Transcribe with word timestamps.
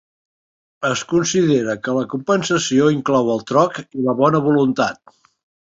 Es 0.87 1.03
considera 1.11 1.75
que 1.83 1.95
la 1.99 2.07
compensació 2.15 2.89
inclou 2.95 3.31
el 3.37 3.47
troc 3.53 3.79
i 3.85 4.09
la 4.09 4.19
bona 4.25 4.45
voluntat. 4.51 5.19